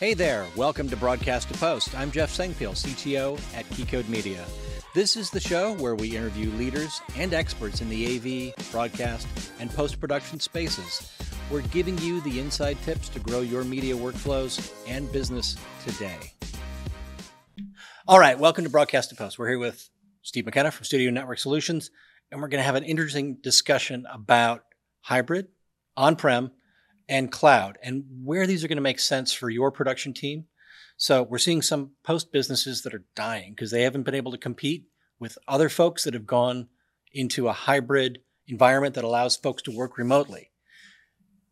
[0.00, 1.92] Hey there, welcome to Broadcast to Post.
[1.96, 4.44] I'm Jeff Sengpiel, CTO at Keycode Media.
[4.94, 9.26] This is the show where we interview leaders and experts in the AV, broadcast,
[9.58, 11.10] and post production spaces.
[11.50, 16.32] We're giving you the inside tips to grow your media workflows and business today.
[18.06, 19.36] All right, welcome to Broadcast to Post.
[19.36, 19.90] We're here with
[20.22, 21.90] Steve McKenna from Studio Network Solutions,
[22.30, 24.62] and we're going to have an interesting discussion about
[25.00, 25.48] hybrid,
[25.96, 26.52] on prem,
[27.08, 30.46] and cloud, and where these are going to make sense for your production team.
[30.96, 34.38] So we're seeing some post businesses that are dying because they haven't been able to
[34.38, 34.86] compete
[35.18, 36.68] with other folks that have gone
[37.12, 40.50] into a hybrid environment that allows folks to work remotely.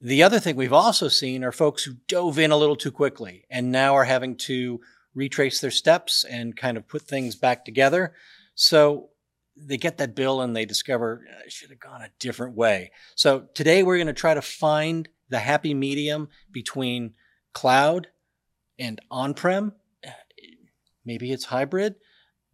[0.01, 3.45] The other thing we've also seen are folks who dove in a little too quickly
[3.51, 4.80] and now are having to
[5.15, 8.15] retrace their steps and kind of put things back together.
[8.54, 9.10] So
[9.57, 12.91] they get that bill and they discover I should have gone a different way.
[13.15, 17.15] So today we're going to try to find the happy medium between
[17.52, 18.09] cloud
[18.79, 19.73] and on-prem.
[21.05, 21.96] Maybe it's hybrid.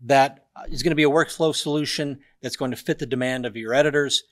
[0.04, 3.56] That is going to be a workflow solution that's going to fit the demand of
[3.56, 4.24] your editors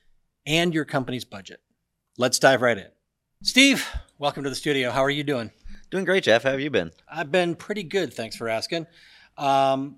[0.46, 1.60] and your company's budget.
[2.18, 2.88] Let's dive right in.
[3.42, 3.88] Steve,
[4.18, 4.90] welcome to the studio.
[4.90, 5.50] How are you doing?
[5.90, 6.42] Doing great, Jeff.
[6.42, 6.90] How have you been?
[7.10, 8.12] I've been pretty good.
[8.12, 8.86] Thanks for asking.
[9.38, 9.96] Um,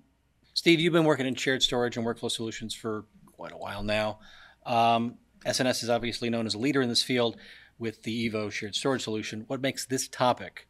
[0.54, 4.20] Steve, you've been working in shared storage and workflow solutions for quite a while now.
[4.64, 7.36] Um, SNS is obviously known as a leader in this field
[7.82, 9.44] with the Evo shared storage solution.
[9.48, 10.68] What makes this topic,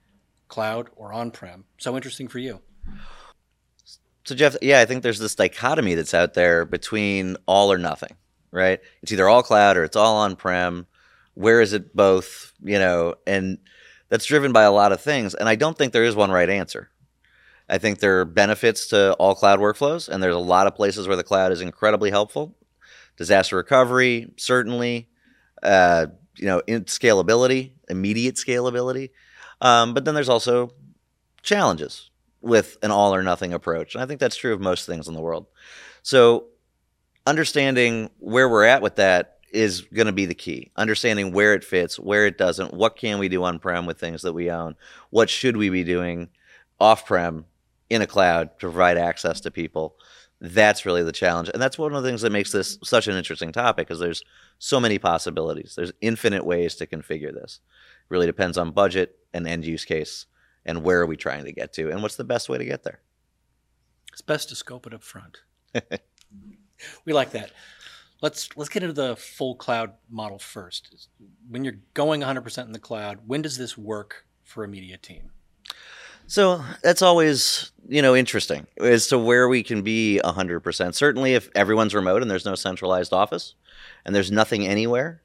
[0.48, 2.62] cloud or on prem, so interesting for you?
[4.24, 8.16] So, Jeff, yeah, I think there's this dichotomy that's out there between all or nothing,
[8.50, 8.80] right?
[9.02, 10.86] It's either all cloud or it's all on prem.
[11.34, 12.52] Where is it both?
[12.62, 13.58] You know, and
[14.08, 15.34] that's driven by a lot of things.
[15.34, 16.88] And I don't think there is one right answer.
[17.68, 21.06] I think there are benefits to all cloud workflows, and there's a lot of places
[21.06, 22.56] where the cloud is incredibly helpful.
[23.18, 25.08] Disaster recovery, certainly.
[25.62, 29.11] Uh, you know, in scalability, immediate scalability.
[29.61, 30.72] Um, but then there's also
[31.42, 33.95] challenges with an all or nothing approach.
[33.95, 35.46] And I think that's true of most things in the world.
[36.02, 36.46] So
[37.27, 40.73] understanding where we're at with that is going to be the key.
[40.77, 44.23] Understanding where it fits, where it doesn't, what can we do on prem with things
[44.23, 44.74] that we own,
[45.11, 46.28] what should we be doing
[46.80, 47.45] off prem
[47.92, 49.96] in a cloud to provide access to people.
[50.45, 51.51] That's really the challenge.
[51.55, 54.25] And that's one of the things that makes this such an interesting topic because there's
[54.58, 55.75] so many possibilities.
[55.77, 57.61] There's infinite ways to configure this.
[58.01, 60.27] It really depends on budget and end use case
[60.64, 62.83] and where are we trying to get to and what's the best way to get
[62.83, 62.98] there.
[64.11, 65.39] It's best to scope it up front.
[67.05, 67.52] we like that.
[68.20, 71.08] Let's let's get into the full cloud model first.
[71.48, 75.31] When you're going 100% in the cloud, when does this work for a media team?
[76.33, 80.95] So that's always, you know, interesting as to where we can be 100%.
[80.95, 83.55] Certainly if everyone's remote and there's no centralized office
[84.07, 85.20] and there's nothing anywhere,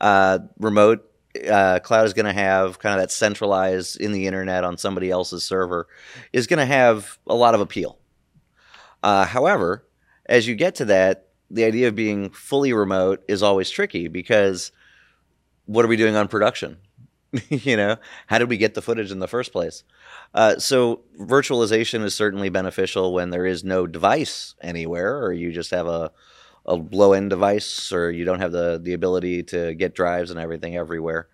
[0.00, 1.08] uh, remote
[1.48, 5.08] uh, cloud is going to have kind of that centralized in the internet on somebody
[5.08, 5.86] else's server
[6.32, 7.96] is going to have a lot of appeal.
[9.04, 9.86] Uh, however,
[10.26, 14.72] as you get to that, the idea of being fully remote is always tricky because
[15.66, 16.76] what are we doing on production?
[17.48, 17.96] you know,
[18.26, 19.84] how did we get the footage in the first place?
[20.34, 25.70] Uh, so virtualization is certainly beneficial when there is no device anywhere, or you just
[25.70, 26.12] have a
[26.66, 30.40] a low end device, or you don't have the the ability to get drives and
[30.40, 31.28] everything everywhere.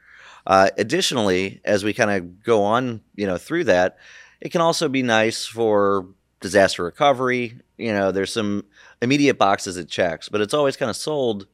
[0.46, 3.98] Uh, additionally, as we kind of go on, you know, through that,
[4.40, 6.06] it can also be nice for
[6.40, 7.58] disaster recovery.
[7.76, 8.64] You know, there's some
[9.02, 11.46] immediate boxes it checks, but it's always kind of sold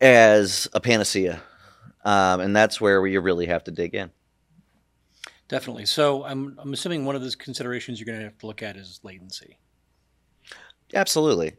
[0.00, 1.42] as a panacea,
[2.04, 4.10] um, and that's where you really have to dig in.
[5.48, 5.86] Definitely.
[5.86, 8.76] So I'm I'm assuming one of those considerations you're going to have to look at
[8.76, 9.58] is latency.
[10.94, 11.54] Absolutely.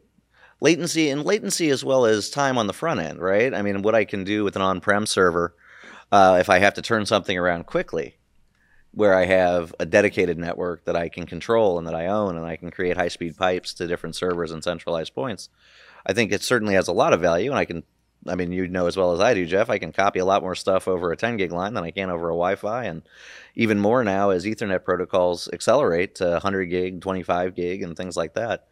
[0.60, 3.52] Latency and latency as well as time on the front end, right?
[3.52, 5.54] I mean, what I can do with an on-prem server,
[6.12, 8.16] uh, if I have to turn something around quickly,
[8.92, 12.46] where I have a dedicated network that I can control and that I own, and
[12.46, 15.48] I can create high-speed pipes to different servers and centralized points,
[16.06, 17.82] I think it certainly has a lot of value, and I can
[18.26, 19.70] I mean, you know as well as I do, Jeff.
[19.70, 22.10] I can copy a lot more stuff over a 10 gig line than I can
[22.10, 23.02] over a Wi-Fi, and
[23.54, 28.34] even more now as Ethernet protocols accelerate to 100 gig, 25 gig, and things like
[28.34, 28.66] that.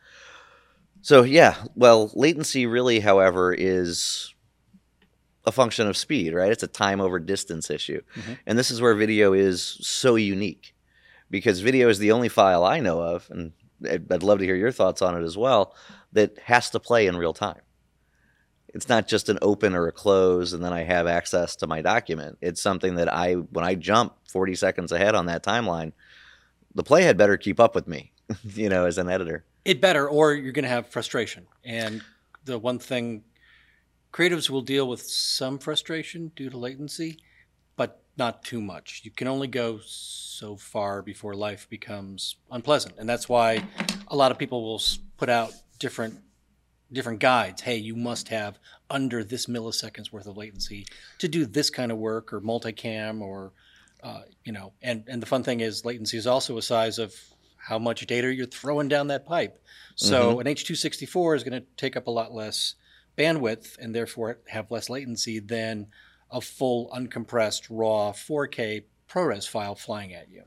[1.02, 4.34] So yeah, well, latency really, however, is
[5.44, 6.52] a function of speed, right?
[6.52, 8.34] It's a time over distance issue, mm-hmm.
[8.46, 10.75] and this is where video is so unique
[11.30, 13.52] because video is the only file I know of, and
[13.88, 15.75] I'd love to hear your thoughts on it as well.
[16.12, 17.60] That has to play in real time
[18.75, 21.82] it's not just an open or a close and then I have access to my
[21.82, 22.38] document.
[22.40, 25.93] It's something that I when I jump 40 seconds ahead on that timeline,
[26.75, 28.12] the playhead better keep up with me,
[28.44, 29.44] you know, as an editor.
[29.64, 31.46] It better or you're going to have frustration.
[31.64, 32.02] And
[32.44, 33.25] the one thing
[34.12, 37.19] creatives will deal with some frustration due to latency,
[37.76, 39.02] but not too much.
[39.05, 43.62] You can only go so far before life becomes unpleasant, and that's why
[44.08, 44.82] a lot of people will
[45.16, 46.19] put out different
[46.92, 47.62] different guides.
[47.62, 48.58] Hey, you must have
[48.88, 50.87] under this milliseconds worth of latency
[51.19, 53.52] to do this kind of work, or multicam, or
[54.02, 54.72] uh, you know.
[54.82, 57.14] And and the fun thing is, latency is also a size of
[57.56, 59.62] how much data you're throwing down that pipe.
[59.94, 60.40] So mm-hmm.
[60.40, 62.75] an H.264 is going to take up a lot less
[63.19, 65.88] bandwidth and therefore have less latency than
[66.31, 70.44] a full uncompressed raw 4K ProRes file flying at you.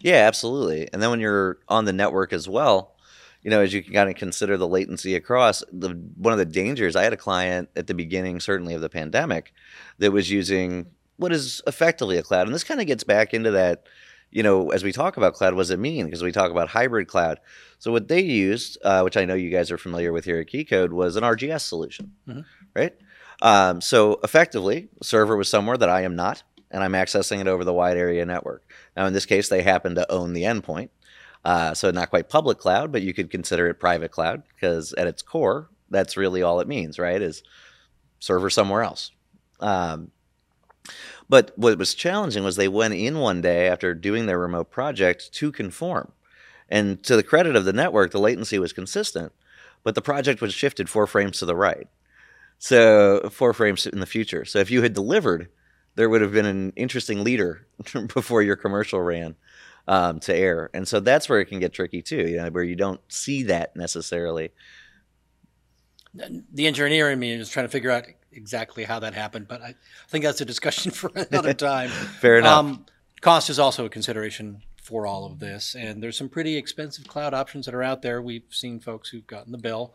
[0.00, 0.88] Yeah, absolutely.
[0.92, 2.94] And then when you're on the network as well,
[3.42, 6.94] you know, as you kind of consider the latency across, the one of the dangers.
[6.94, 9.52] I had a client at the beginning, certainly of the pandemic,
[9.98, 10.86] that was using
[11.16, 13.86] what is effectively a cloud, and this kind of gets back into that.
[14.30, 16.06] You know, as we talk about cloud, what does it mean?
[16.06, 17.38] Because we talk about hybrid cloud.
[17.78, 20.46] So what they used, uh, which I know you guys are familiar with here at
[20.46, 22.40] Keycode, was an RGS solution, mm-hmm.
[22.74, 22.94] right?
[23.42, 27.62] Um, so effectively, server was somewhere that I am not, and I'm accessing it over
[27.62, 28.64] the wide area network.
[28.96, 30.88] Now, in this case, they happen to own the endpoint.
[31.44, 35.06] Uh, so not quite public cloud, but you could consider it private cloud because at
[35.06, 37.20] its core, that's really all it means, right?
[37.20, 37.42] Is
[38.20, 39.10] server somewhere else.
[39.60, 40.12] Um,
[41.28, 45.32] but what was challenging was they went in one day after doing their remote project
[45.34, 46.12] to conform.
[46.68, 49.32] And to the credit of the network, the latency was consistent,
[49.82, 51.88] but the project was shifted four frames to the right.
[52.58, 54.44] So four frames in the future.
[54.44, 55.48] So if you had delivered,
[55.96, 57.66] there would have been an interesting leader
[58.14, 59.34] before your commercial ran
[59.88, 60.70] um, to air.
[60.74, 63.44] And so that's where it can get tricky too, you know, where you don't see
[63.44, 64.52] that necessarily.
[66.14, 69.74] The engineer in me is trying to figure out exactly how that happened, but I
[70.08, 71.88] think that's a discussion for another time.
[71.88, 72.58] Fair enough.
[72.58, 72.86] Um,
[73.20, 75.74] cost is also a consideration for all of this.
[75.74, 78.20] And there's some pretty expensive cloud options that are out there.
[78.20, 79.94] We've seen folks who've gotten the bill.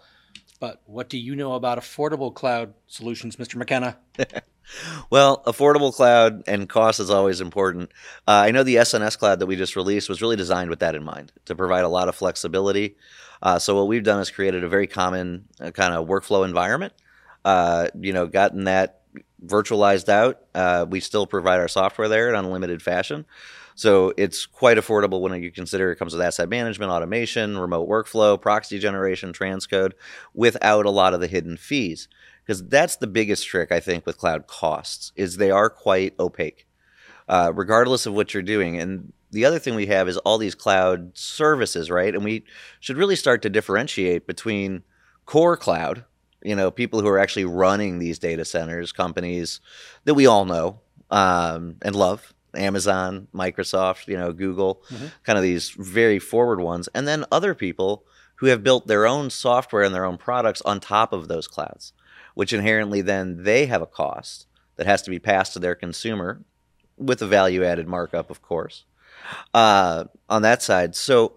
[0.59, 3.55] But what do you know about affordable cloud solutions, Mr.
[3.55, 3.97] McKenna?
[5.09, 7.91] well, affordable cloud and cost is always important.
[8.27, 10.95] Uh, I know the SNS cloud that we just released was really designed with that
[10.95, 12.95] in mind to provide a lot of flexibility.
[13.41, 16.93] Uh, so what we've done is created a very common uh, kind of workflow environment.
[17.45, 19.01] Uh, you know, gotten that
[19.45, 20.41] virtualized out.
[20.53, 23.25] Uh, we still provide our software there in unlimited fashion.
[23.77, 28.41] So it's quite affordable when you consider it comes with asset management, automation, remote workflow,
[28.41, 29.91] proxy generation, transcode,
[30.33, 32.07] without a lot of the hidden fees.
[32.43, 36.65] Because that's the biggest trick I think with cloud costs is they are quite opaque,
[37.29, 38.81] uh, regardless of what you're doing.
[38.81, 42.15] And the other thing we have is all these cloud services, right?
[42.15, 42.45] And we
[42.79, 44.81] should really start to differentiate between
[45.27, 46.03] core cloud,
[46.41, 49.61] you know, people who are actually running these data centers, companies
[50.05, 50.79] that we all know
[51.11, 55.07] um, and love, Amazon, Microsoft, you know, Google, mm-hmm.
[55.23, 58.03] kind of these very forward ones, and then other people
[58.35, 61.93] who have built their own software and their own products on top of those clouds,
[62.35, 66.43] which inherently then they have a cost that has to be passed to their consumer
[66.97, 68.85] with a value added markup, of course,
[69.53, 70.95] uh, on that side.
[70.95, 71.33] So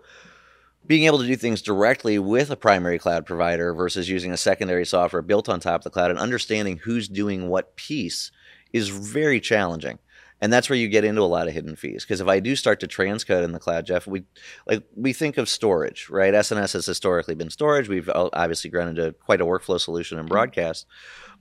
[0.86, 4.84] being able to do things directly with a primary cloud provider versus using a secondary
[4.84, 8.30] software built on top of the cloud and understanding who's doing what piece
[8.72, 9.98] is very challenging
[10.40, 12.54] and that's where you get into a lot of hidden fees because if i do
[12.54, 14.24] start to transcode in the cloud jeff we
[14.66, 16.34] like we think of storage right?
[16.34, 17.88] Sns has historically been storage.
[17.88, 20.32] We've obviously grown into quite a workflow solution in mm-hmm.
[20.32, 20.86] broadcast.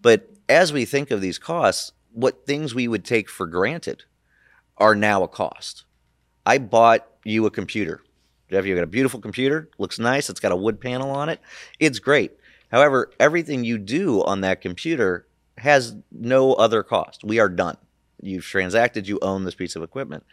[0.01, 4.04] But as we think of these costs what things we would take for granted
[4.78, 5.85] are now a cost.
[6.45, 8.02] I bought you a computer.
[8.50, 11.40] Jeff you got a beautiful computer looks nice it's got a wood panel on it
[11.80, 12.31] it's great.
[12.71, 17.23] However everything you do on that computer has no other cost.
[17.23, 17.78] We are done
[18.21, 20.26] You've transacted, you own this piece of equipment.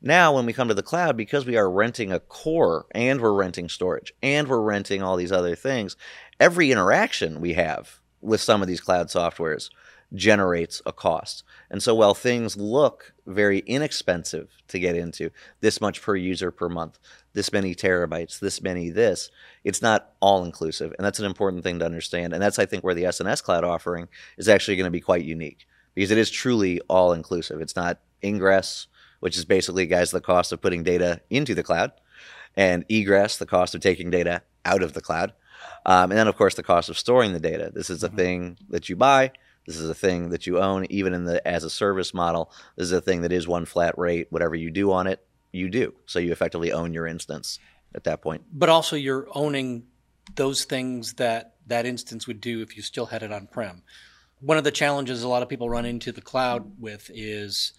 [0.00, 3.32] Now, when we come to the cloud, because we are renting a core and we're
[3.32, 5.96] renting storage and we're renting all these other things,
[6.38, 9.70] every interaction we have with some of these cloud softwares
[10.14, 11.42] generates a cost.
[11.70, 16.68] And so while things look very inexpensive to get into, this much per user per
[16.68, 16.98] month,
[17.32, 19.30] this many terabytes, this many this,
[19.64, 20.94] it's not all inclusive.
[20.96, 22.32] And that's an important thing to understand.
[22.32, 25.24] And that's, I think, where the SNS cloud offering is actually going to be quite
[25.24, 25.66] unique
[25.96, 27.60] because it is truly all inclusive.
[27.60, 28.86] It's not ingress,
[29.18, 31.90] which is basically, guys, the cost of putting data into the cloud,
[32.54, 35.32] and egress, the cost of taking data out of the cloud.
[35.86, 37.72] Um, and then, of course, the cost of storing the data.
[37.74, 38.16] This is a mm-hmm.
[38.16, 39.32] thing that you buy.
[39.66, 42.52] This is a thing that you own, even in the as a service model.
[42.76, 44.28] This is a thing that is one flat rate.
[44.30, 45.94] Whatever you do on it, you do.
[46.04, 47.58] So you effectively own your instance
[47.94, 48.44] at that point.
[48.52, 49.86] But also, you're owning
[50.34, 53.82] those things that that instance would do if you still had it on prem
[54.46, 57.72] one of the challenges a lot of people run into the cloud with is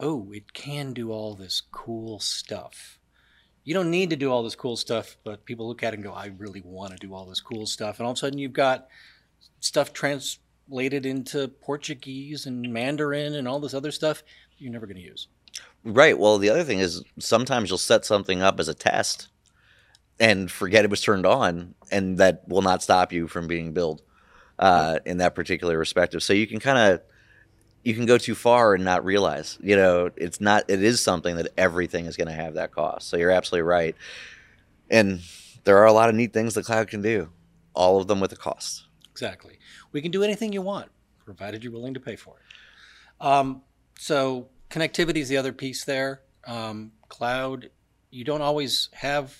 [0.00, 2.98] oh, it can do all this cool stuff.
[3.62, 6.02] You don't need to do all this cool stuff, but people look at it and
[6.02, 7.98] go, I really want to do all this cool stuff.
[7.98, 8.88] And all of a sudden you've got
[9.60, 14.24] stuff translated into Portuguese and Mandarin and all this other stuff
[14.56, 15.28] you're never going to use.
[15.84, 16.18] Right.
[16.18, 19.28] Well, the other thing is sometimes you'll set something up as a test
[20.18, 24.02] and forget it was turned on, and that will not stop you from being billed
[24.62, 26.22] uh, in that particular respective.
[26.22, 27.02] So you can kind of
[27.82, 30.70] you can go too far and not realize, you know, it's not.
[30.70, 33.08] It is something that everything is going to have that cost.
[33.08, 33.96] So you're absolutely right,
[34.88, 35.20] and
[35.64, 37.30] there are a lot of neat things the cloud can do,
[37.74, 38.86] all of them with a cost.
[39.10, 39.58] Exactly.
[39.90, 40.90] We can do anything you want,
[41.24, 43.26] provided you're willing to pay for it.
[43.26, 43.62] Um,
[43.98, 46.22] so connectivity is the other piece there.
[46.46, 47.70] Um, cloud,
[48.10, 49.36] you don't always have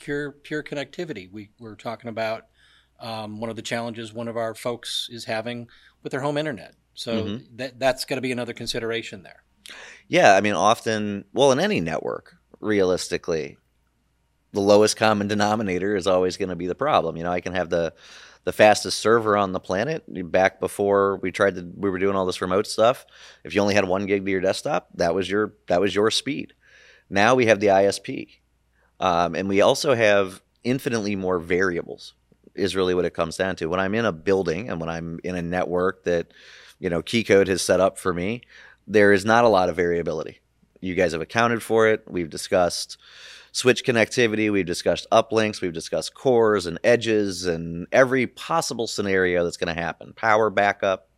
[0.00, 1.30] pure pure connectivity.
[1.30, 2.46] We we're talking about
[3.00, 5.68] um, one of the challenges one of our folks is having
[6.02, 6.74] with their home internet.
[6.94, 7.56] So mm-hmm.
[7.56, 9.42] that that's going to be another consideration there.
[10.08, 13.56] Yeah, I mean, often, well, in any network, realistically,
[14.52, 17.16] the lowest common denominator is always going to be the problem.
[17.16, 17.92] You know, I can have the
[18.44, 20.04] the fastest server on the planet.
[20.30, 23.06] Back before we tried to, we were doing all this remote stuff.
[23.42, 26.10] If you only had one gig to your desktop, that was your that was your
[26.10, 26.52] speed.
[27.10, 28.28] Now we have the ISP,
[29.00, 32.14] um, and we also have infinitely more variables.
[32.54, 33.66] Is really what it comes down to.
[33.66, 36.32] When I'm in a building and when I'm in a network that,
[36.78, 38.42] you know, Keycode has set up for me,
[38.86, 40.40] there is not a lot of variability.
[40.80, 42.04] You guys have accounted for it.
[42.06, 42.98] We've discussed
[43.54, 49.56] switch connectivity, we've discussed uplinks, we've discussed cores and edges and every possible scenario that's
[49.56, 51.08] going to happen, power backup.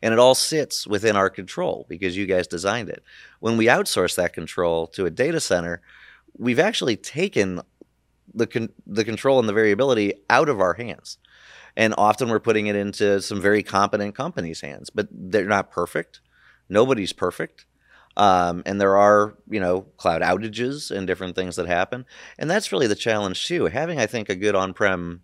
[0.00, 3.04] And it all sits within our control because you guys designed it.
[3.40, 5.82] When we outsource that control to a data center,
[6.36, 7.60] we've actually taken
[8.34, 11.18] the con- the control and the variability out of our hands.
[11.76, 16.20] And often we're putting it into some very competent companies' hands, but they're not perfect.
[16.68, 17.66] Nobody's perfect.
[18.14, 22.04] Um, and there are, you know, cloud outages and different things that happen.
[22.38, 23.66] And that's really the challenge too.
[23.66, 25.22] Having, I think, a good on-prem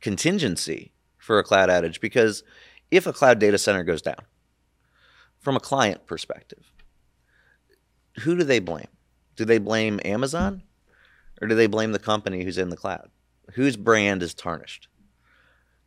[0.00, 2.44] contingency for a cloud outage, because
[2.92, 4.24] if a cloud data center goes down,
[5.40, 6.72] from a client perspective,
[8.20, 8.88] who do they blame?
[9.34, 10.62] Do they blame Amazon,
[11.40, 13.10] or do they blame the company who's in the cloud?
[13.54, 14.88] Whose brand is tarnished?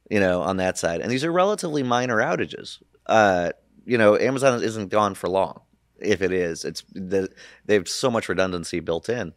[0.09, 2.81] You know, on that side, and these are relatively minor outages.
[3.05, 3.51] Uh,
[3.85, 5.61] you know, Amazon isn't gone for long
[5.99, 6.65] if it is.
[6.65, 7.29] It's the,
[7.65, 9.33] they have so much redundancy built in.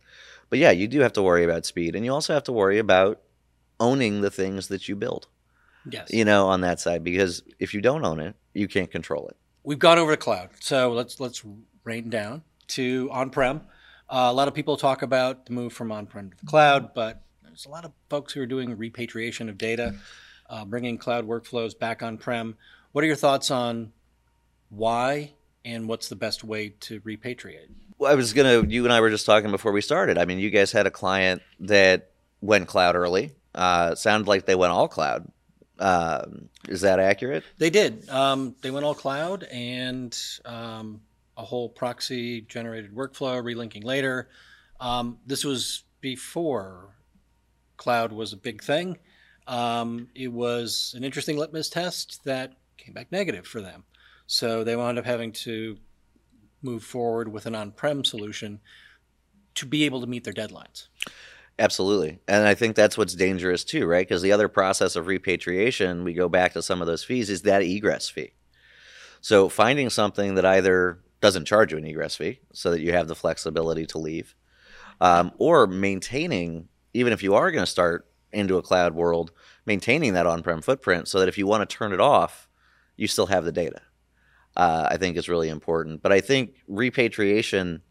[0.48, 2.78] But yeah, you do have to worry about speed, and you also have to worry
[2.78, 3.20] about
[3.80, 5.26] owning the things that you build.
[5.90, 6.10] Yes.
[6.12, 9.36] You know, on that side, because if you don't own it, you can't control it.
[9.64, 11.42] We've gone over to cloud, so let's let's
[11.84, 13.62] rain down to on-prem.
[14.12, 17.22] Uh, a lot of people talk about the move from on-prem to the cloud, but
[17.42, 19.94] there's a lot of folks who are doing repatriation of data,
[20.50, 22.54] uh, bringing cloud workflows back on-prem.
[22.92, 23.92] What are your thoughts on
[24.68, 25.32] why
[25.64, 27.70] and what's the best way to repatriate?
[27.96, 28.66] Well, I was gonna.
[28.66, 30.18] You and I were just talking before we started.
[30.18, 32.10] I mean, you guys had a client that
[32.42, 33.32] went cloud early.
[33.54, 35.30] Uh, sounded like they went all cloud.
[35.78, 37.44] Um, is that accurate?
[37.56, 38.08] They did.
[38.10, 41.00] Um, they went all cloud and um,
[41.42, 44.28] a whole proxy generated workflow, relinking later.
[44.80, 46.94] Um, this was before
[47.76, 48.96] cloud was a big thing.
[49.46, 53.84] Um, it was an interesting litmus test that came back negative for them.
[54.26, 55.76] So they wound up having to
[56.62, 58.60] move forward with an on prem solution
[59.56, 60.86] to be able to meet their deadlines.
[61.58, 62.20] Absolutely.
[62.28, 64.06] And I think that's what's dangerous too, right?
[64.06, 67.42] Because the other process of repatriation, we go back to some of those fees, is
[67.42, 68.32] that egress fee.
[69.20, 73.08] So finding something that either doesn't charge you an egress fee so that you have
[73.08, 74.34] the flexibility to leave,
[75.00, 79.32] um, or maintaining, even if you are going to start into a cloud world,
[79.64, 82.48] maintaining that on prem footprint so that if you want to turn it off,
[82.96, 83.80] you still have the data
[84.56, 86.02] uh, I think is really important.
[86.02, 87.82] But I think repatriation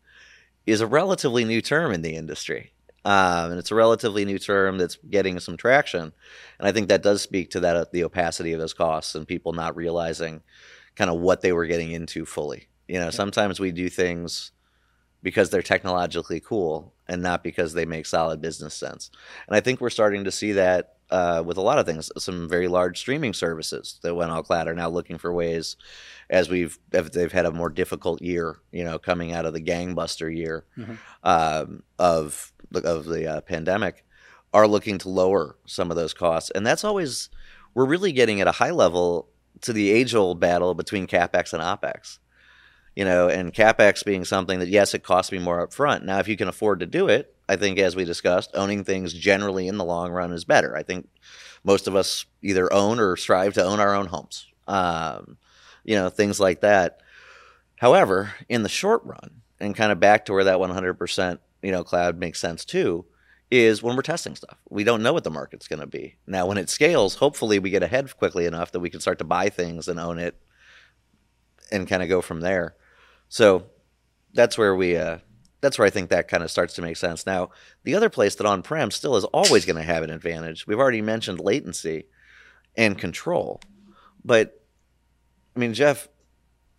[0.65, 2.71] is a relatively new term in the industry.
[3.03, 6.13] Um, and it's a relatively new term that's getting some traction.
[6.59, 9.27] And I think that does speak to that uh, the opacity of those costs and
[9.27, 10.41] people not realizing
[10.95, 12.67] kind of what they were getting into fully.
[12.87, 13.11] You know, yeah.
[13.11, 14.51] sometimes we do things
[15.23, 19.11] because they're technologically cool and not because they make solid business sense.
[19.47, 22.09] And I think we're starting to see that uh, with a lot of things.
[22.17, 25.75] Some very large streaming services that went all cloud are now looking for ways,
[26.29, 30.33] as we've they've had a more difficult year, you know, coming out of the gangbuster
[30.33, 30.93] year mm-hmm.
[31.23, 34.05] um, of of the uh, pandemic,
[34.53, 37.29] are looking to lower some of those costs, and that's always
[37.73, 39.29] we're really getting at a high level
[39.61, 42.19] to the age old battle between capex and opex.
[42.95, 46.03] You know, and capex being something that yes, it costs me more up front.
[46.03, 49.13] Now, if you can afford to do it, I think, as we discussed, owning things
[49.13, 50.75] generally in the long run is better.
[50.75, 51.07] I think
[51.63, 55.37] most of us either own or strive to own our own homes, um,
[55.83, 57.01] you know, things like that.
[57.77, 61.83] However, in the short run, and kind of back to where that 100% you know
[61.83, 63.05] cloud makes sense too,
[63.51, 64.57] is when we're testing stuff.
[64.69, 66.15] We don't know what the market's going to be.
[66.25, 69.23] Now, when it scales, hopefully we get ahead quickly enough that we can start to
[69.25, 70.35] buy things and own it
[71.71, 72.75] and kind of go from there.
[73.31, 73.63] So
[74.33, 75.19] that's where we uh,
[75.61, 77.25] that's where I think that kind of starts to make sense.
[77.25, 77.51] Now,
[77.85, 80.67] the other place that on-prem still is always going to have an advantage.
[80.67, 82.07] We've already mentioned latency
[82.75, 83.61] and control.
[84.25, 84.61] But
[85.55, 86.09] I mean, Jeff,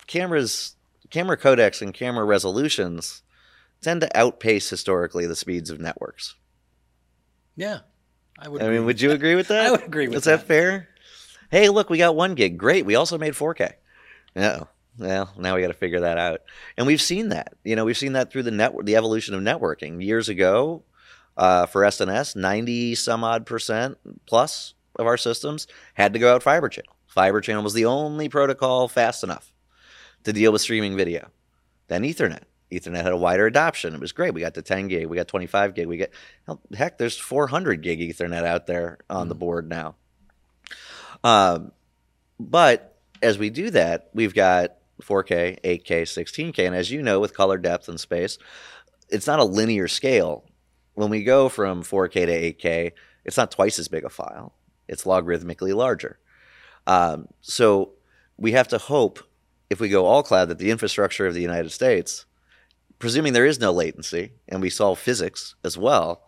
[0.06, 0.76] cameras
[1.08, 3.22] camera codecs and camera resolutions
[3.80, 6.34] tend to outpace historically the speeds of networks.
[7.56, 7.78] Yeah,
[8.38, 8.62] I would.
[8.62, 9.14] I mean, would you that.
[9.14, 9.66] agree with that?
[9.68, 10.34] I would agree with Is that.
[10.34, 10.88] Is that fair?
[11.50, 12.58] Hey, look, we got one gig.
[12.58, 12.84] Great.
[12.84, 13.72] We also made 4K.
[14.36, 14.68] No.
[14.98, 16.42] Well, now we got to figure that out.
[16.76, 17.54] And we've seen that.
[17.64, 20.02] You know, we've seen that through the network, the evolution of networking.
[20.02, 20.84] Years ago,
[21.36, 26.42] uh, for SNS, 90 some odd percent plus of our systems had to go out
[26.42, 26.94] fiber channel.
[27.06, 29.52] Fiber channel was the only protocol fast enough
[30.24, 31.28] to deal with streaming video.
[31.88, 32.42] Then Ethernet.
[32.70, 33.94] Ethernet had a wider adoption.
[33.94, 34.32] It was great.
[34.32, 36.12] We got to 10 gig, we got 25 gig, we get
[36.74, 39.94] heck, there's 400 gig Ethernet out there on mm the board now.
[41.22, 41.72] Um,
[42.40, 47.36] but as we do that, we've got 4K, 8K, 16K, and as you know, with
[47.36, 48.38] color depth and space,
[49.08, 50.44] it's not a linear scale.
[50.94, 52.92] When we go from 4K to 8K,
[53.24, 54.54] it's not twice as big a file.
[54.88, 56.18] It's logarithmically larger.
[56.86, 57.92] Um, so
[58.36, 59.20] we have to hope,
[59.70, 62.26] if we go all cloud, that the infrastructure of the United States
[63.02, 66.22] presuming there is no latency and we solve physics as well,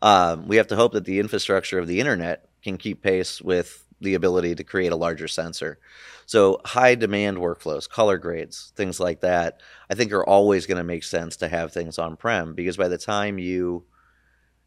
[0.00, 3.84] um, we have to hope that the infrastructure of the internet can keep pace with
[4.04, 5.78] the ability to create a larger sensor.
[6.26, 10.84] So, high demand workflows, color grades, things like that, I think are always going to
[10.84, 13.84] make sense to have things on prem because by the time you,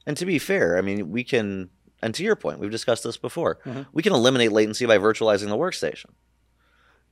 [0.05, 1.69] and to be fair, I mean, we can,
[2.01, 3.83] and to your point, we've discussed this before, mm-hmm.
[3.93, 6.11] we can eliminate latency by virtualizing the workstation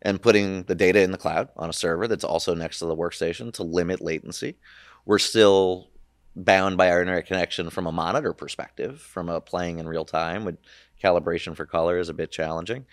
[0.02, 2.96] and putting the data in the cloud on a server that's also next to the
[2.96, 4.58] workstation to limit latency.
[5.06, 5.90] We're still
[6.36, 10.46] bound by our internet connection from a monitor perspective, from a playing in real time
[10.46, 10.58] with
[11.06, 12.86] calibration for color is a bit challenging,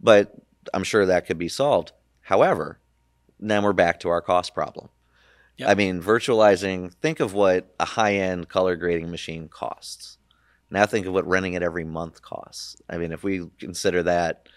[0.00, 0.34] but
[0.72, 1.92] I'm sure that could be solved.
[2.22, 2.78] However,
[3.38, 4.88] then we're back to our cost problem.
[5.56, 5.68] Yep.
[5.68, 10.18] I mean, virtualizing, think of what a high end color grading machine costs.
[10.70, 12.76] Now think of what renting it every month costs.
[12.88, 14.48] I mean, if we consider that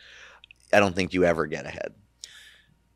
[0.71, 1.93] I don't think you ever get ahead.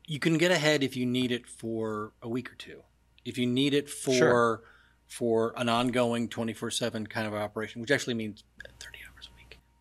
[0.06, 2.82] You can get ahead if you need it for a week or two.
[3.24, 4.62] If you need it for sure.
[5.06, 8.42] for an ongoing 24/7 kind of operation, which actually means
[8.80, 9.07] 30 hours a week.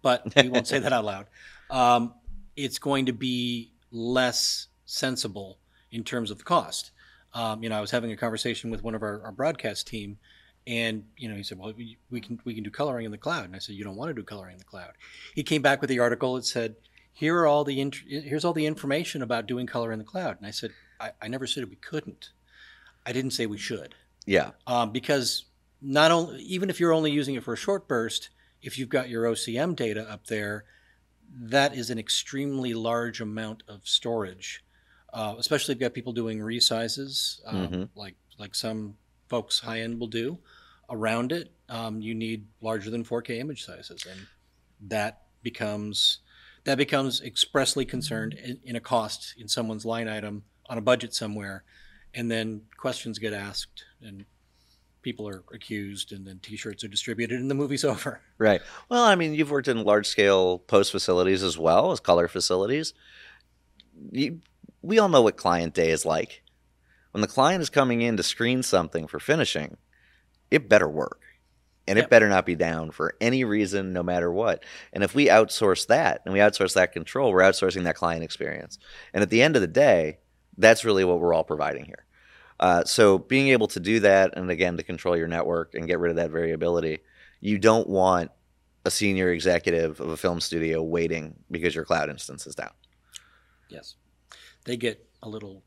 [0.02, 1.28] But we won't say that out loud.
[1.70, 2.14] Um,
[2.56, 5.58] it's going to be less sensible
[5.92, 6.92] in terms of the cost.
[7.34, 10.18] Um, you know, I was having a conversation with one of our, our broadcast team,
[10.66, 13.18] and you know, he said, "Well, we, we, can we can do coloring in the
[13.18, 14.92] cloud." And I said, "You don't want to do coloring in the cloud."
[15.36, 16.76] He came back with the article that said
[17.18, 20.38] here are all the int- here's all the information about doing color in the cloud.
[20.38, 22.30] And I said, I, I never said we couldn't.
[23.08, 23.96] I didn't say we should.
[24.28, 24.52] Yeah.
[24.68, 25.46] Um, because
[25.82, 28.30] not only even if you're only using it for a short burst,
[28.68, 30.66] if you've got your OCN data up there,
[31.34, 34.64] that is an extremely large amount of storage.
[35.14, 37.84] Uh, especially if you've got people doing resizes, um, mm-hmm.
[37.96, 38.96] like like some
[39.30, 40.38] folks high end will do.
[40.90, 44.28] Around it, um, you need larger than 4K image sizes, and
[44.90, 46.20] that becomes
[46.66, 51.14] that becomes expressly concerned in, in, a cost in someone's line item on a budget
[51.14, 51.64] somewhere,
[52.14, 54.26] and then questions get asked and
[55.08, 58.20] people are accused, and then T-shirts are distributed, and the movie's over.
[58.38, 58.62] Right.
[58.90, 62.94] Well, I mean, you've worked in large-scale post facilities as well as color facilities.
[64.12, 64.42] You,
[64.82, 66.44] we all know what client day is like.
[67.12, 69.78] When the client is coming in to screen something for finishing,
[70.52, 71.22] it better work
[71.88, 72.08] and yep.
[72.08, 74.66] it better not be down for any reason, no matter what.
[74.92, 78.78] And if we outsource that and we outsource that control, we're outsourcing that client experience.
[79.14, 80.18] And at the end of the day,
[80.58, 82.04] that's really what we're all providing here.
[82.60, 86.00] Uh, so being able to do that, and again to control your network and get
[86.00, 87.00] rid of that variability,
[87.40, 88.32] you don't want
[88.86, 92.72] a senior executive of a film studio waiting because your cloud instance is down.
[93.70, 93.96] Yes,
[94.66, 95.64] they get a little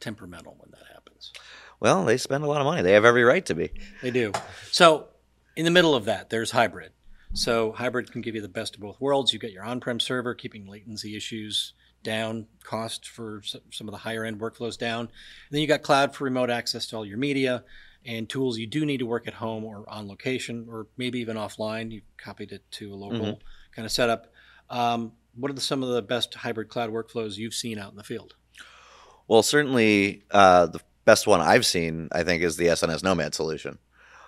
[0.00, 1.32] temperamental when that happens.
[1.78, 2.82] Well, they spend a lot of money.
[2.82, 3.70] They have every right to be.
[4.02, 4.32] They do.
[4.72, 5.08] So,
[5.54, 6.92] in the middle of that, there's hybrid.
[7.34, 9.32] So, hybrid can give you the best of both worlds.
[9.32, 11.74] You get your on prem server, keeping latency issues
[12.06, 15.00] down, cost for some of the higher end workflows down.
[15.00, 15.10] And
[15.50, 17.64] then you got cloud for remote access to all your media
[18.06, 21.36] and tools you do need to work at home or on location or maybe even
[21.36, 21.90] offline.
[21.90, 23.74] You copied it to a local mm-hmm.
[23.74, 24.32] kind of setup.
[24.70, 27.96] Um, what are the, some of the best hybrid cloud workflows you've seen out in
[27.96, 28.36] the field?
[29.28, 33.78] Well, certainly uh, the best one I've seen, I think, is the SNS Nomad solution.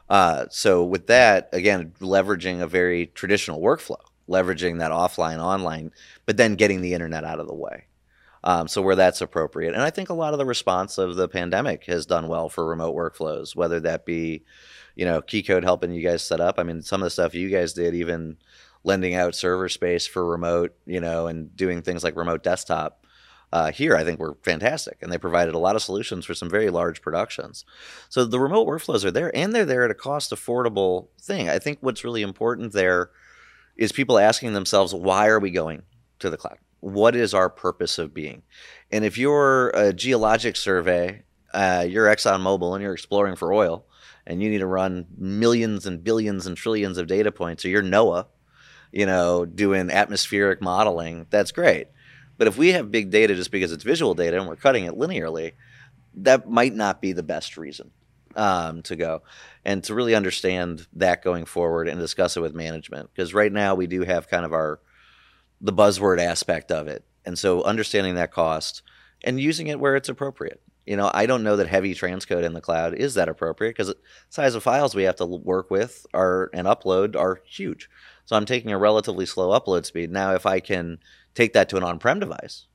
[0.09, 5.93] Uh, so with that, again, leveraging a very traditional workflow, leveraging that offline, online,
[6.27, 7.87] but then getting the internet out of the way.
[8.45, 11.29] Um, so where that's appropriate, and I think a lot of the response of the
[11.29, 14.45] pandemic has done well for remote workflows, whether that be,
[14.95, 16.59] you know, Keycode helping you guys set up.
[16.59, 18.37] I mean, some of the stuff you guys did, even
[18.85, 23.05] lending out server space for remote, you know, and doing things like remote desktop.
[23.51, 26.51] Uh, here, I think were fantastic, and they provided a lot of solutions for some
[26.51, 27.65] very large productions.
[28.11, 31.49] So the remote workflows are there, and they're there at a cost affordable thing.
[31.49, 33.11] I think what's really important there
[33.79, 35.83] is people asking themselves, why are we going
[36.19, 36.59] to the cloud?
[36.81, 38.43] What is our purpose of being?
[38.91, 41.23] And if you're a geologic survey,
[41.55, 43.87] uh, you're ExxonMobil and you're exploring for oil,
[44.27, 47.83] and you need to run millions and billions and trillions of data points, or you're
[47.83, 48.27] NOAA,
[48.93, 51.89] you know, doing atmospheric modeling, that's great.
[52.37, 54.95] But if we have big data just because it's visual data and we're cutting it
[54.95, 55.53] linearly,
[56.15, 57.91] that might not be the best reason
[58.37, 59.23] um, to go
[59.65, 63.11] and to really understand that going forward and discuss it with management.
[63.15, 64.81] Because right now we do have kind of our
[65.61, 68.83] the buzzword aspect of it, and so understanding that cost
[69.25, 70.61] and using it where it's appropriate.
[70.87, 73.89] You know, I don't know that heavy transcode in the cloud is that appropriate because
[73.89, 73.97] the
[74.31, 77.91] size of files we have to work with are and upload are huge.
[78.25, 80.11] So I'm taking a relatively slow upload speed.
[80.11, 80.99] Now, if I can
[81.35, 82.69] take that to an on-prem device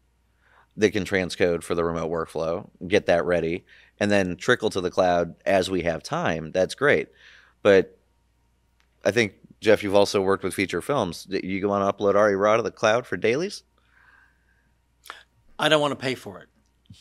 [0.77, 3.65] that can transcode for the remote workflow, get that ready,
[4.03, 7.07] and then trickle to the cloud as we have time, that's great.
[7.61, 7.97] But
[9.05, 11.25] I think Jeff, you've also worked with feature films.
[11.29, 13.63] You go on upload RED Raw to the cloud for dailies?
[15.57, 16.49] I don't want to pay for it.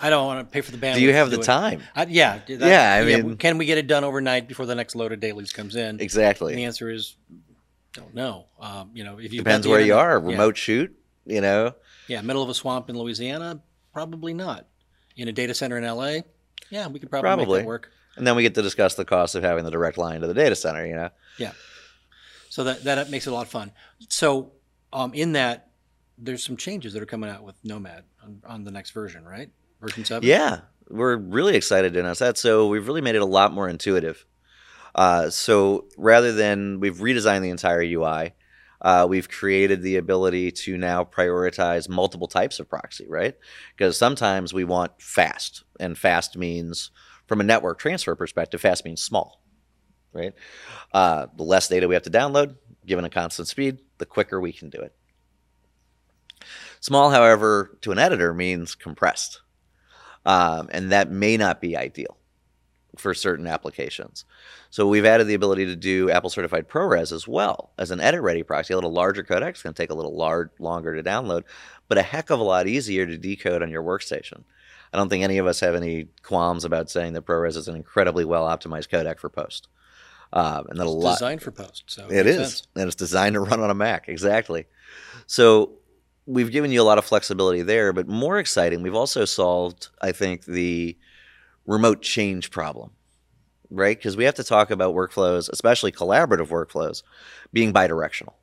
[0.01, 0.95] I don't want to pay for the bandwidth.
[0.95, 1.45] Do you have to the it.
[1.45, 1.83] time?
[1.97, 4.95] I, yeah, that- Yeah, I mean- can we get it done overnight before the next
[4.95, 5.99] load of dailies comes in?
[5.99, 7.17] And the answer is,
[7.93, 8.47] don't know.
[8.61, 10.21] Um, you know, if you Depends where you are.
[10.21, 11.75] Remote shoot, you know.
[12.07, 13.61] Yeah, middle of a swamp in Louisiana,
[13.93, 14.69] probably not.
[15.17, 16.21] In a data center in LA,
[16.73, 17.59] yeah, we could probably, make Probably.
[17.61, 17.91] that work.
[18.17, 20.35] And then we get to discuss the cost of having the direct line to the
[20.35, 21.11] data center, you know.
[21.39, 21.53] Yeah.
[22.49, 23.73] So that that makes it a lot of fun.
[24.09, 24.53] So
[24.93, 25.71] um, in that,
[26.17, 29.51] there's some changes that are coming out with Nomad on, on the next version, right?
[29.81, 30.27] Version seven.
[30.27, 32.39] Yeah, we're really excited to announce that.
[32.39, 34.25] So we've really made it a lot more intuitive.
[34.95, 38.33] Uh, so rather than we've redesigned the entire UI,
[38.83, 43.35] uh, we've created the ability to now prioritize multiple types of proxy, right?
[43.77, 46.91] Because sometimes we want fast, and fast means
[47.27, 49.41] from a network transfer perspective, fast means small,
[50.13, 50.35] right?
[50.93, 54.53] Uh, the less data we have to download, given a constant speed, the quicker we
[54.53, 54.95] can do it.
[56.81, 59.41] Small, however, to an editor means compressed
[60.25, 62.17] um, and that may not be ideal
[62.97, 64.25] for certain applications.
[64.71, 68.43] So we've added the ability to do Apple Certified ProRes as well as an edit-ready
[68.43, 68.75] proxy.
[68.75, 71.45] A little larger codec, it's going to take a little lar- longer to download,
[71.89, 74.45] but a heck of a lot easier to decode on your workstation.
[74.93, 77.77] I don't think any of us have any qualms about saying that ProRes is an
[77.77, 79.69] incredibly well optimized codec for post.
[80.35, 81.85] Um, and that a It's lot designed for post.
[81.87, 82.67] So it makes sense.
[82.75, 84.09] and it's designed to run on a Mac.
[84.09, 84.67] Exactly.
[85.27, 85.73] So
[86.27, 90.13] we've given you a lot of flexibility there, but more exciting, we've also solved, I
[90.13, 90.97] think, the
[91.67, 92.91] remote change problem,
[93.71, 93.97] right?
[93.97, 97.03] Because we have to talk about workflows, especially collaborative workflows,
[97.53, 98.35] being bidirectional.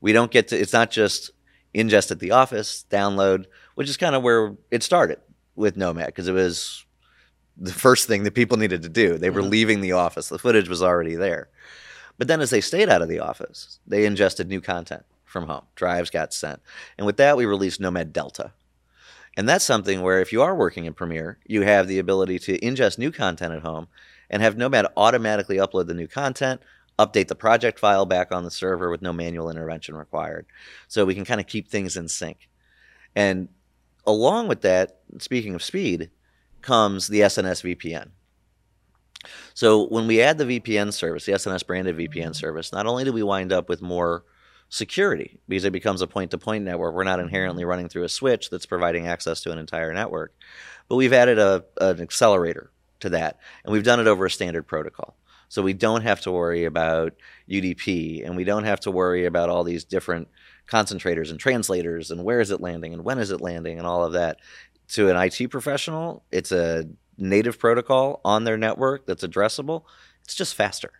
[0.00, 0.58] We don't get to.
[0.58, 1.30] It's not just
[1.74, 5.18] ingest at the office, download, which is kind of where it started
[5.54, 6.84] with Nomad because it was
[7.56, 9.18] the first thing that people needed to do.
[9.18, 9.50] They were Mhm.
[9.50, 10.28] leaving the office.
[10.28, 11.48] The footage was already there.
[12.16, 15.64] But then as they stayed out of the office, they ingested new content from home.
[15.74, 16.60] Drives got sent.
[16.96, 18.52] And with that, we released Nomad Delta.
[19.38, 22.58] And that's something where if you are working in Premiere, you have the ability to
[22.58, 23.86] ingest new content at home
[24.28, 26.60] and have Nomad automatically upload the new content,
[26.98, 30.44] update the project file back on the server with no manual intervention required.
[30.88, 32.48] So we can kind of keep things in sync.
[33.14, 33.48] And
[34.04, 36.10] along with that, speaking of speed,
[36.60, 38.08] comes the SNS VPN.
[39.54, 42.32] So when we add the VPN service, the SNS branded VPN mm-hmm.
[42.32, 44.24] service, not only do we wind up with more
[44.68, 47.28] security because it becomes a point to point network, we're not mm-hmm.
[47.28, 50.32] inherently running through a switch that's providing access to an entire network,
[50.88, 54.66] but we've added a, an accelerator to that, and we've done it over a standard
[54.66, 55.16] protocol.
[55.48, 57.14] So we don't have to worry about
[57.48, 60.28] UDP, and we don't have to worry about all these different
[60.68, 64.04] concentrators and translators, and where is it landing, and when is it landing, and all
[64.04, 64.38] of that.
[64.92, 69.84] To an IT professional, it's a native protocol on their network that's addressable.
[70.24, 70.92] It's just faster.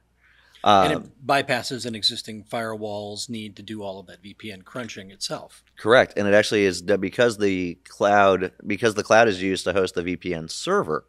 [0.64, 5.10] And Um, it bypasses an existing firewall's need to do all of that VPN crunching
[5.10, 5.62] itself.
[5.76, 9.94] Correct, and it actually is because the cloud because the cloud is used to host
[9.94, 11.04] the VPN server.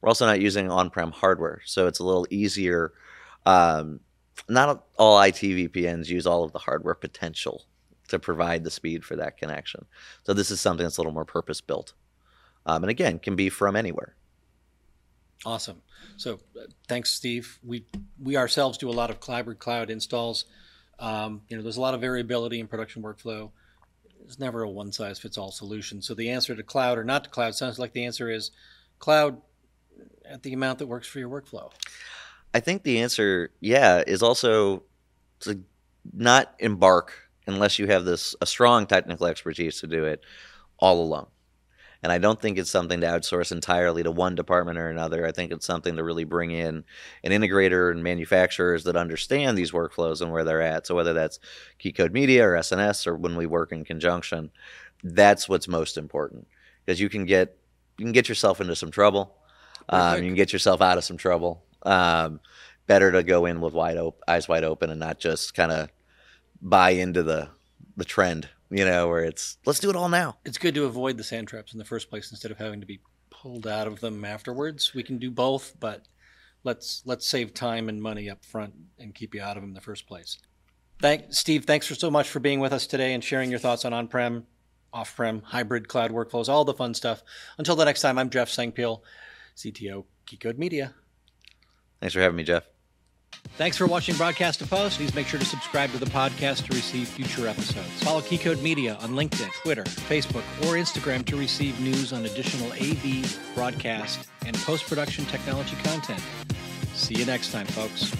[0.00, 2.92] We're also not using on-prem hardware, so it's a little easier.
[3.46, 4.00] Um,
[4.48, 7.64] not all IT VPNs use all of the hardware potential
[8.08, 9.86] to provide the speed for that connection.
[10.24, 11.92] So this is something that's a little more purpose-built,
[12.66, 14.14] um, and again can be from anywhere.
[15.44, 15.82] Awesome.
[16.16, 17.58] So uh, thanks, Steve.
[17.62, 17.84] We
[18.22, 20.46] we ourselves do a lot of hybrid cloud installs.
[20.98, 23.50] Um, you know, there's a lot of variability in production workflow.
[24.20, 26.00] there's never a one size fits all solution.
[26.00, 28.52] So the answer to cloud or not to cloud sounds like the answer is
[28.98, 29.40] cloud
[30.24, 31.70] at the amount that works for your workflow.
[32.54, 34.84] I think the answer, yeah, is also
[35.40, 35.60] to
[36.12, 37.12] not embark
[37.46, 40.22] unless you have this a strong technical expertise to do it
[40.78, 41.26] all alone.
[42.04, 45.26] And I don't think it's something to outsource entirely to one department or another.
[45.26, 46.84] I think it's something to really bring in
[47.24, 50.86] an integrator and manufacturers that understand these workflows and where they're at.
[50.86, 51.40] So whether that's
[51.82, 54.50] Keycode Media or SNS or when we work in conjunction,
[55.02, 56.46] that's what's most important
[56.84, 57.56] because you can get
[57.96, 59.34] you can get yourself into some trouble.
[59.88, 61.64] Um, you can get yourself out of some trouble.
[61.84, 62.38] Um,
[62.86, 65.88] better to go in with wide op- eyes wide open and not just kind of
[66.60, 67.48] buy into the
[67.96, 70.36] the trend you know, where it's let's do it all now.
[70.44, 72.86] It's good to avoid the sand traps in the first place instead of having to
[72.86, 73.00] be
[73.30, 74.94] pulled out of them afterwards.
[74.94, 76.06] We can do both, but
[76.62, 79.74] let's let's save time and money up front and keep you out of them in
[79.74, 80.38] the first place.
[81.00, 83.84] Thank Steve, thanks for so much for being with us today and sharing your thoughts
[83.84, 84.46] on on-prem,
[84.92, 87.22] off-prem, hybrid cloud workflows, all the fun stuff.
[87.58, 89.00] Until the next time, I'm Jeff Sengpiel,
[89.56, 90.94] CTO Keycode Media.
[92.00, 92.73] Thanks for having me, Jeff.
[93.56, 94.98] Thanks for watching Broadcast to Post.
[94.98, 97.86] Please make sure to subscribe to the podcast to receive future episodes.
[98.02, 103.38] Follow Keycode Media on LinkedIn, Twitter, Facebook, or Instagram to receive news on additional AV,
[103.54, 106.20] broadcast, and post production technology content.
[106.94, 108.12] See you next time, folks.